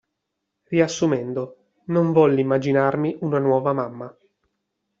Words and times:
Riassumendo: 0.71 1.73
Non 1.85 2.11
volli 2.11 2.41
immaginarmi 2.41 3.17
una 3.21 3.37
nuova 3.37 3.71
mamma. 3.71 4.17